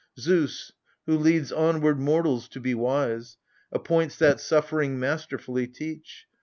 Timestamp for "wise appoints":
2.73-4.15